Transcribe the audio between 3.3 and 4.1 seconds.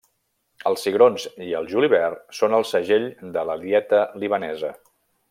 de la dieta